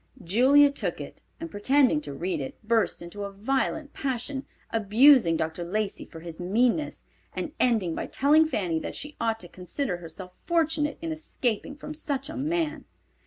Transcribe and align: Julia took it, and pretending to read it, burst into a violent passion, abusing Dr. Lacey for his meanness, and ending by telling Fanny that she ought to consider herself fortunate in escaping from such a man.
Julia 0.23 0.71
took 0.71 0.99
it, 0.99 1.21
and 1.39 1.51
pretending 1.51 2.01
to 2.01 2.13
read 2.15 2.41
it, 2.41 2.57
burst 2.67 3.03
into 3.03 3.23
a 3.23 3.31
violent 3.31 3.93
passion, 3.93 4.47
abusing 4.71 5.37
Dr. 5.37 5.63
Lacey 5.63 6.05
for 6.05 6.21
his 6.21 6.39
meanness, 6.39 7.03
and 7.35 7.51
ending 7.59 7.93
by 7.93 8.07
telling 8.07 8.47
Fanny 8.47 8.79
that 8.79 8.95
she 8.95 9.15
ought 9.21 9.39
to 9.41 9.47
consider 9.47 9.97
herself 9.97 10.31
fortunate 10.43 10.97
in 11.03 11.11
escaping 11.11 11.75
from 11.75 11.93
such 11.93 12.29
a 12.31 12.35
man. 12.35 12.85